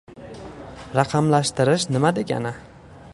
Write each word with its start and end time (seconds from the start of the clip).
Raqamlashtirish 0.99 1.87
nima 1.93 2.15
degani? 2.21 2.59